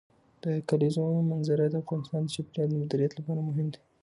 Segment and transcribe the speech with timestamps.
[0.43, 3.79] د کلیزو منظره د افغانستان د چاپیریال د مدیریت لپاره مهم دي.